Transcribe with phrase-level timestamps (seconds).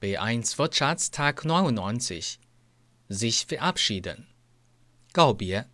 [0.00, 2.38] B1 Wirtschaftstag 99
[3.08, 4.28] sich verabschieden.
[5.12, 5.68] Gaobier.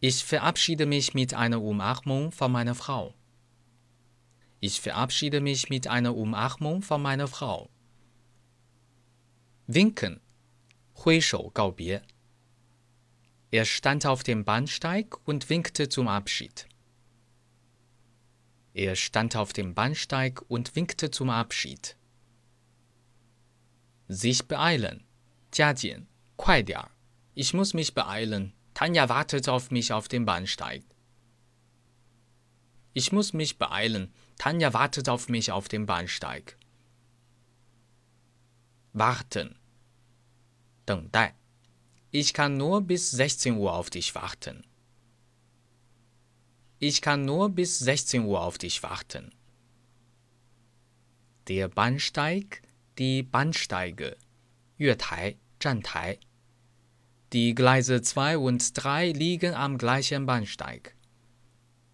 [0.00, 3.12] Ich verabschiede mich mit einer Umarmung von meiner Frau.
[4.60, 7.68] Ich verabschiede mich mit einer Umarmung von meiner Frau.
[9.66, 10.22] Winken.
[11.04, 12.00] Huishou Gaobier.
[13.50, 16.66] Er stand auf dem Bahnsteig und winkte zum Abschied.
[18.72, 21.98] Er stand auf dem Bahnsteig und winkte zum Abschied
[24.11, 25.03] Sich beeilen.
[25.51, 26.91] 加紧，快点儿。
[27.33, 28.53] Ich muss mich beeilen.
[28.73, 30.83] Tanja wartet auf mich auf dem Bahnsteig.
[32.93, 34.13] Ich muss mich beeilen.
[34.37, 36.57] Tanja wartet auf mich auf dem Bahnsteig.
[38.93, 39.55] Warten.
[40.85, 41.35] 等待。
[42.11, 44.63] Ich kann nur bis 16 Uhr auf dich warten.
[46.79, 49.33] Ich kann nur bis 16 Uhr auf dich warten.
[51.47, 52.61] Der Bahnsteig,
[52.97, 54.17] die Bahnsteige,
[54.77, 56.19] 月台、站台.
[57.33, 60.95] Die Gleise 2 und 3 liegen am gleichen Bahnsteig.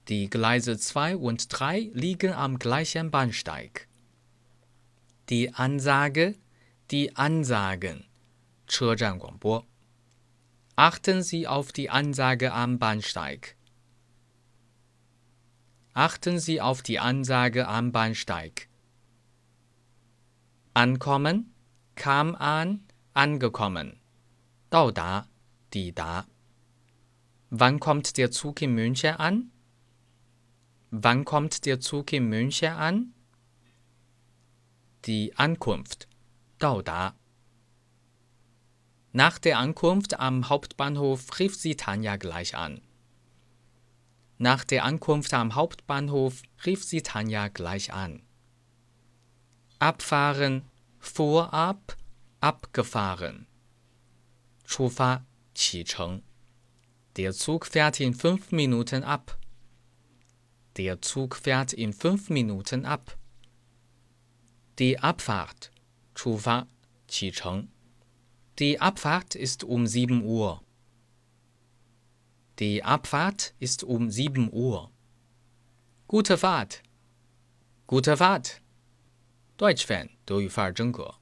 [0.09, 3.87] Die Gleise 2 und 3 liegen am gleichen Bahnsteig.
[5.29, 6.35] Die Ansage,
[6.91, 8.05] die Ansagen,
[8.67, 9.63] 车站广播.
[10.75, 13.55] Achten Sie auf die Ansage am Bahnsteig.
[15.93, 18.66] Achten Sie auf die Ansage am Bahnsteig.
[20.77, 21.53] Ankommen,
[21.95, 23.99] kam an, angekommen.
[24.69, 25.27] 到达，
[25.69, 26.25] 抵达.
[27.49, 29.51] Wann kommt der Zug in München an?
[30.89, 33.13] Wann kommt der Zug in München an?
[35.05, 36.07] Die Ankunft,
[36.57, 37.13] 到达.
[39.11, 42.81] Nach der Ankunft am Hauptbahnhof rief sie Tanja gleich an.
[44.39, 48.23] Nach der Ankunft am Hauptbahnhof rief sie Tanja gleich an.
[49.79, 50.63] Abfahren,
[50.99, 51.97] vorab,
[52.39, 53.47] abgefahren.
[54.65, 56.23] 出发，启程.
[57.15, 59.37] Der Zug fährt in fünf Minuten ab.
[60.77, 63.17] Der Zug fährt in fünf Minuten ab.
[64.79, 65.71] Die Abfahrt,
[66.15, 66.67] 出发，
[67.07, 67.69] 启程.
[68.59, 70.63] Die Abfahrt ist um 7 Uhr.
[72.59, 74.91] Die Abfahrt ist um 7 Uhr.
[76.07, 76.83] Gute Fahrt.
[77.87, 78.61] Gute Fahrt.
[79.58, 81.16] Deutsch Fan, 德语范儿真格。